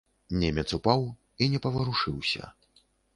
Немец 0.43 0.63
упаў 0.77 1.03
і 1.45 1.49
не 1.57 1.61
паварушыўся. 1.65 2.51